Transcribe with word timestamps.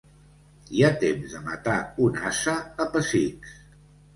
Hi 0.77 0.81
ha 0.85 0.89
temps 1.03 1.35
de 1.35 1.41
matar 1.49 1.75
un 2.07 2.17
ase 2.31 2.57
a 2.87 2.89
pessics. 2.97 3.57